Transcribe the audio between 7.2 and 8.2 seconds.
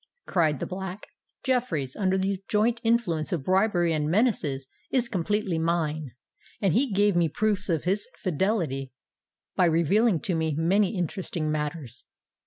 proofs of his